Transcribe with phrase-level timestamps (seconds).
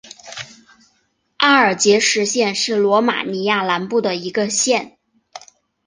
[1.37, 4.97] 阿尔杰什县是罗马尼亚南部的一个县。